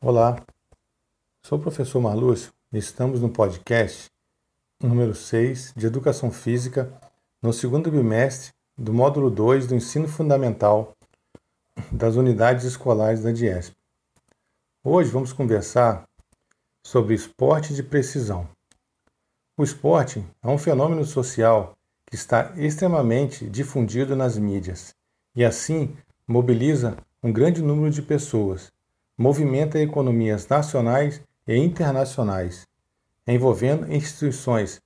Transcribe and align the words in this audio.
Olá, 0.00 0.40
sou 1.42 1.58
o 1.58 1.60
professor 1.60 2.00
Marlúcio 2.00 2.52
e 2.72 2.78
estamos 2.78 3.20
no 3.20 3.28
podcast 3.28 4.08
número 4.80 5.12
6 5.12 5.74
de 5.76 5.88
Educação 5.88 6.30
Física 6.30 6.96
no 7.42 7.52
segundo 7.52 7.90
bimestre 7.90 8.52
do 8.76 8.94
módulo 8.94 9.28
2 9.28 9.66
do 9.66 9.74
Ensino 9.74 10.06
Fundamental 10.06 10.96
das 11.90 12.14
Unidades 12.14 12.64
Escolares 12.64 13.24
da 13.24 13.32
DIESP. 13.32 13.76
Hoje 14.84 15.10
vamos 15.10 15.32
conversar 15.32 16.08
sobre 16.86 17.14
esporte 17.14 17.74
de 17.74 17.82
precisão. 17.82 18.48
O 19.56 19.64
esporte 19.64 20.24
é 20.40 20.46
um 20.46 20.58
fenômeno 20.58 21.04
social 21.04 21.76
que 22.06 22.14
está 22.14 22.52
extremamente 22.56 23.50
difundido 23.50 24.14
nas 24.14 24.38
mídias 24.38 24.94
e 25.34 25.44
assim 25.44 25.96
mobiliza 26.24 26.96
um 27.20 27.32
grande 27.32 27.60
número 27.60 27.90
de 27.90 28.00
pessoas 28.00 28.72
movimenta 29.18 29.80
economias 29.80 30.46
nacionais 30.46 31.20
e 31.44 31.56
internacionais, 31.56 32.68
envolvendo 33.26 33.92
instituições 33.92 34.80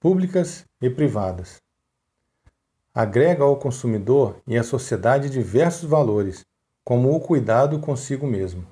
públicas 0.00 0.64
e 0.80 0.90
privadas. 0.90 1.62
Agrega 2.92 3.44
ao 3.44 3.56
consumidor 3.56 4.42
e 4.48 4.58
à 4.58 4.64
sociedade 4.64 5.30
diversos 5.30 5.88
valores, 5.88 6.44
como 6.82 7.14
o 7.14 7.20
cuidado 7.20 7.78
consigo 7.78 8.26
mesmo. 8.26 8.66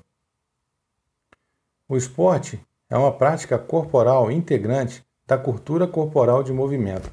O 1.87 1.95
esporte 1.95 2.61
é 2.89 2.97
uma 2.97 3.13
prática 3.13 3.57
corporal 3.57 4.29
integrante 4.29 5.01
da 5.25 5.37
cultura 5.37 5.87
corporal 5.87 6.43
de 6.43 6.51
movimento. 6.51 7.09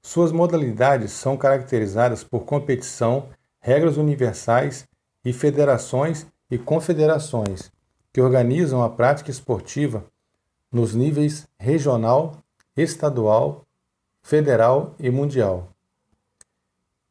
Suas 0.00 0.32
modalidades 0.32 1.12
são 1.12 1.36
caracterizadas 1.36 2.24
por 2.24 2.46
competição, 2.46 3.28
regras 3.60 3.98
universais 3.98 4.88
e 5.22 5.32
federações 5.32 6.26
e 6.50 6.58
confederações 6.58 7.70
que 8.12 8.20
organizam 8.20 8.82
a 8.82 8.88
prática 8.88 9.30
esportiva 9.30 10.04
nos 10.70 10.94
níveis 10.94 11.46
regional, 11.58 12.42
estadual, 12.76 13.64
federal 14.22 14.94
e 14.98 15.10
mundial. 15.10 15.68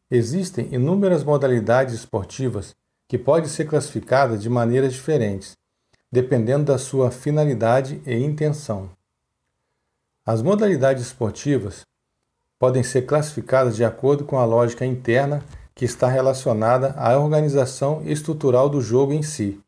Existem 0.09 0.73
inúmeras 0.73 1.23
modalidades 1.23 1.93
esportivas 1.93 2.75
que 3.07 3.17
podem 3.17 3.49
ser 3.49 3.65
classificadas 3.65 4.41
de 4.41 4.49
maneiras 4.49 4.93
diferentes, 4.93 5.57
dependendo 6.11 6.65
da 6.65 6.77
sua 6.77 7.11
finalidade 7.11 8.01
e 8.05 8.15
intenção. 8.15 8.89
As 10.25 10.41
modalidades 10.41 11.03
esportivas 11.03 11.85
podem 12.57 12.83
ser 12.83 13.03
classificadas 13.03 13.75
de 13.75 13.83
acordo 13.83 14.25
com 14.25 14.37
a 14.37 14.45
lógica 14.45 14.85
interna 14.85 15.43
que 15.75 15.83
está 15.83 16.07
relacionada 16.07 16.91
à 16.97 17.19
organização 17.19 18.01
estrutural 18.05 18.69
do 18.69 18.79
jogo 18.79 19.11
em 19.11 19.21
si, 19.21 19.61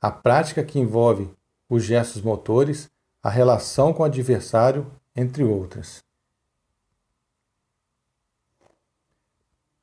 a 0.00 0.10
prática 0.10 0.64
que 0.64 0.80
envolve 0.80 1.30
os 1.68 1.84
gestos 1.84 2.20
motores, 2.20 2.90
a 3.22 3.30
relação 3.30 3.92
com 3.92 4.02
o 4.02 4.06
adversário, 4.06 4.90
entre 5.14 5.44
outras. 5.44 6.02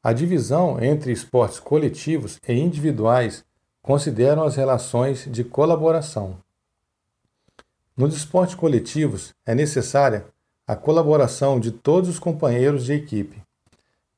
A 0.04 0.12
divisão 0.12 0.84
entre 0.84 1.14
esportes 1.14 1.60
coletivos 1.60 2.40
e 2.48 2.54
individuais 2.54 3.46
consideram 3.82 4.44
as 4.44 4.58
relações 4.58 5.30
de 5.32 5.46
colaboração. 5.46 6.38
Nos 7.96 8.16
esportes 8.16 8.56
coletivos 8.56 9.34
é 9.46 9.56
necessária 9.56 10.26
a 10.68 10.76
colaboração 10.76 11.58
de 11.58 11.72
todos 11.72 12.10
os 12.10 12.20
companheiros 12.20 12.86
de 12.86 12.94
equipe 12.94 13.47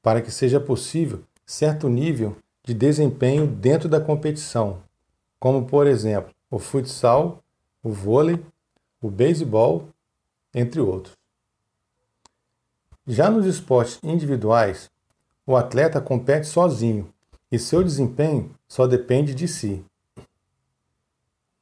para 0.09 0.23
que 0.23 0.31
seja 0.31 0.59
possível 0.59 1.21
certo 1.45 1.87
nível 1.87 2.35
de 2.63 2.73
desempenho 2.73 3.45
dentro 3.45 3.87
da 3.87 4.01
competição, 4.01 4.81
como 5.39 5.67
por 5.67 5.85
exemplo 5.85 6.33
o 6.49 6.57
futsal, 6.57 7.43
o 7.83 7.91
vôlei, 7.91 8.43
o 8.99 9.11
beisebol, 9.11 9.89
entre 10.51 10.81
outros. 10.81 11.15
Já 13.05 13.29
nos 13.29 13.45
esportes 13.45 13.99
individuais, 14.01 14.89
o 15.45 15.55
atleta 15.55 16.01
compete 16.01 16.47
sozinho 16.47 17.13
e 17.51 17.59
seu 17.59 17.83
desempenho 17.83 18.49
só 18.67 18.87
depende 18.87 19.35
de 19.35 19.47
si. 19.47 19.85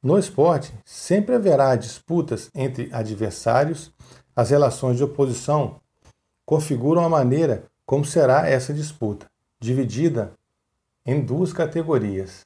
No 0.02 0.18
esporte, 0.18 0.72
sempre 0.86 1.34
haverá 1.34 1.76
disputas 1.76 2.48
entre 2.54 2.88
adversários, 2.94 3.92
as 4.34 4.48
relações 4.48 4.96
de 4.96 5.04
oposição 5.04 5.82
configuram 6.46 7.04
a 7.04 7.10
maneira 7.10 7.68
como 7.88 8.04
será 8.04 8.46
essa 8.46 8.74
disputa, 8.74 9.24
dividida 9.58 10.34
em 11.06 11.24
duas 11.24 11.54
categorias. 11.54 12.42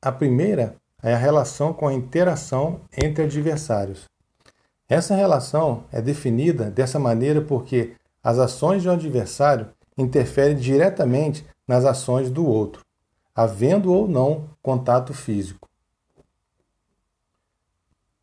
A 0.00 0.12
primeira 0.12 0.76
é 1.02 1.12
a 1.12 1.16
relação 1.16 1.72
com 1.72 1.88
a 1.88 1.92
interação 1.92 2.80
entre 2.96 3.24
adversários. 3.24 4.04
Essa 4.88 5.16
relação 5.16 5.82
é 5.90 6.00
definida 6.00 6.70
dessa 6.70 6.96
maneira 6.96 7.40
porque 7.42 7.96
as 8.22 8.38
ações 8.38 8.82
de 8.82 8.88
um 8.88 8.92
adversário 8.92 9.72
interferem 9.98 10.56
diretamente 10.56 11.44
nas 11.66 11.84
ações 11.84 12.30
do 12.30 12.46
outro, 12.46 12.84
havendo 13.34 13.92
ou 13.92 14.06
não 14.06 14.48
contato 14.62 15.12
físico. 15.12 15.68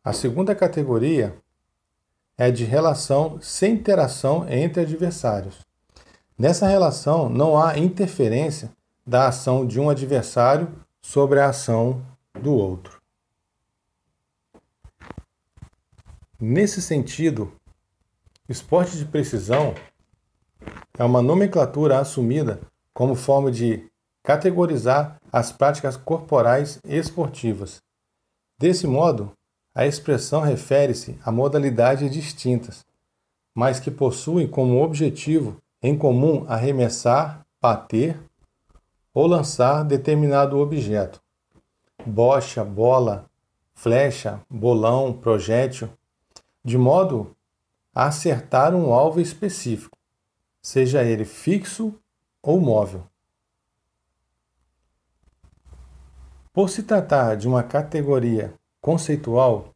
A 0.02 0.14
segunda 0.14 0.54
categoria 0.54 1.36
é 2.38 2.52
de 2.52 2.64
relação 2.64 3.40
sem 3.42 3.74
interação 3.74 4.48
entre 4.48 4.82
adversários. 4.82 5.66
Nessa 6.38 6.68
relação 6.68 7.28
não 7.28 7.60
há 7.60 7.76
interferência 7.76 8.70
da 9.04 9.26
ação 9.26 9.66
de 9.66 9.80
um 9.80 9.90
adversário 9.90 10.72
sobre 11.02 11.40
a 11.40 11.48
ação 11.48 12.00
do 12.40 12.54
outro. 12.54 13.02
Nesse 16.40 16.80
sentido, 16.80 17.52
esporte 18.48 18.96
de 18.96 19.04
precisão 19.04 19.74
é 20.96 21.02
uma 21.02 21.20
nomenclatura 21.20 21.98
assumida 21.98 22.60
como 22.94 23.16
forma 23.16 23.50
de 23.50 23.84
categorizar 24.22 25.18
as 25.32 25.50
práticas 25.50 25.96
corporais 25.96 26.78
esportivas. 26.84 27.82
Desse 28.60 28.86
modo, 28.86 29.32
a 29.78 29.86
expressão 29.86 30.40
refere-se 30.40 31.16
a 31.24 31.30
modalidades 31.30 32.10
distintas, 32.10 32.84
mas 33.54 33.78
que 33.78 33.92
possuem 33.92 34.48
como 34.48 34.82
objetivo 34.82 35.62
em 35.80 35.96
comum 35.96 36.44
arremessar, 36.48 37.46
bater 37.62 38.18
ou 39.14 39.24
lançar 39.28 39.84
determinado 39.84 40.58
objeto. 40.58 41.22
Bocha, 42.04 42.64
bola, 42.64 43.30
flecha, 43.72 44.40
bolão, 44.50 45.12
projétil, 45.12 45.88
de 46.64 46.76
modo 46.76 47.36
a 47.94 48.06
acertar 48.06 48.74
um 48.74 48.92
alvo 48.92 49.20
específico, 49.20 49.96
seja 50.60 51.04
ele 51.04 51.24
fixo 51.24 51.94
ou 52.42 52.60
móvel. 52.60 53.04
Por 56.52 56.68
se 56.68 56.82
tratar 56.82 57.36
de 57.36 57.46
uma 57.46 57.62
categoria 57.62 58.57
conceitual 58.80 59.72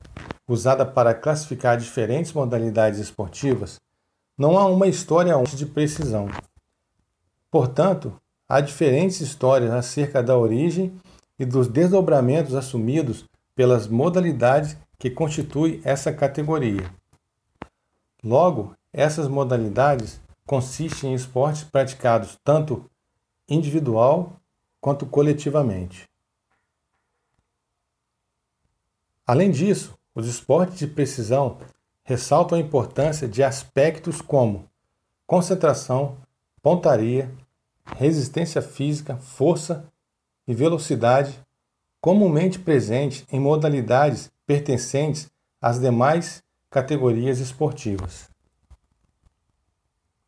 usada 0.49 0.85
para 0.85 1.15
classificar 1.15 1.77
diferentes 1.77 2.33
modalidades 2.33 2.99
esportivas, 2.99 3.81
não 4.37 4.59
há 4.59 4.67
uma 4.67 4.87
história 4.87 5.35
de 5.55 5.67
precisão. 5.67 6.29
Portanto, 7.51 8.15
há 8.49 8.61
diferentes 8.61 9.21
histórias 9.21 9.71
acerca 9.71 10.23
da 10.23 10.37
origem 10.37 10.99
e 11.39 11.45
dos 11.45 11.69
desdobramentos 11.69 12.55
assumidos 12.55 13.25
pelas 13.55 13.87
modalidades 13.87 14.77
que 14.99 15.11
constituem 15.11 15.81
essa 15.85 16.13
categoria. 16.13 16.91
Logo, 18.23 18.75
essas 18.93 19.27
modalidades 19.27 20.21
consistem 20.47 21.13
em 21.13 21.15
esportes 21.15 21.65
praticados 21.65 22.39
tanto 22.45 22.89
individual 23.49 24.37
quanto 24.81 25.07
coletivamente. 25.07 26.05
Além 29.33 29.51
disso, 29.51 29.99
os 30.15 30.29
esportes 30.29 30.79
de 30.79 30.87
precisão 30.87 31.57
ressaltam 32.05 32.59
a 32.59 32.61
importância 32.61 33.27
de 33.27 33.43
aspectos 33.43 34.21
como 34.21 34.69
concentração, 35.27 36.19
pontaria, 36.61 37.33
resistência 37.97 38.61
física, 38.61 39.17
força 39.17 39.91
e 40.47 40.53
velocidade, 40.53 41.41
comumente 41.99 42.59
presente 42.59 43.25
em 43.33 43.41
modalidades 43.41 44.31
pertencentes 44.47 45.31
às 45.63 45.81
demais 45.81 46.43
categorias 46.69 47.39
esportivas. 47.39 48.29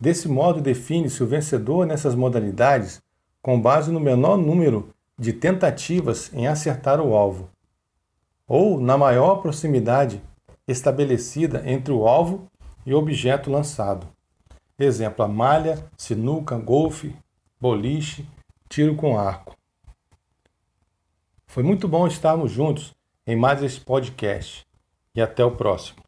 Desse 0.01 0.29
modo, 0.29 0.63
define-se 0.63 1.23
o 1.23 1.27
vencedor 1.27 1.87
nessas 1.87 2.15
modalidades 2.15 3.03
com 3.43 3.61
base 3.61 3.93
no 3.93 4.01
menor 4.01 4.39
número 4.39 4.95
de 5.19 5.35
tentativas 5.35 6.33
em 6.33 6.47
acertar 6.47 7.03
o 7.03 7.15
alvo, 7.15 7.51
ou 8.47 8.81
na 8.81 8.97
maior 8.97 9.37
proximidade 9.37 10.23
estabelecida 10.67 11.63
entre 11.67 11.93
o 11.93 12.07
alvo 12.07 12.47
e 12.85 12.93
o 12.93 12.99
objeto 12.99 13.51
lançado. 13.51 14.07
Exemplo: 14.79 15.25
a 15.25 15.29
malha, 15.29 15.85
sinuca, 15.97 16.57
golfe, 16.59 17.17
boliche, 17.61 18.29
tiro 18.69 18.95
com 18.95 19.19
arco. 19.19 19.57
Foi 21.47 21.63
muito 21.63 21.87
bom 21.87 22.07
estarmos 22.07 22.51
juntos 22.51 22.93
em 23.27 23.37
mais 23.37 23.63
esse 23.63 23.81
podcast 23.81 24.67
e 25.15 25.23
até 25.23 25.45
o 25.45 25.53
próximo. 25.53 26.04